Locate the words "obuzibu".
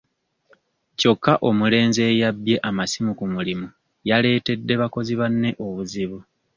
5.65-6.19